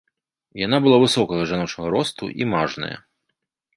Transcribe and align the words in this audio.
Яна 0.61 0.77
была 0.85 0.97
высокага 1.03 1.43
жаночага 1.53 1.87
росту 1.97 2.33
і 2.43 2.51
мажная. 2.55 2.95